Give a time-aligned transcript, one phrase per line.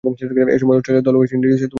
[0.55, 1.67] এ সময়ে অস্ট্রেলিয়া দল West Indies সফরে আসে।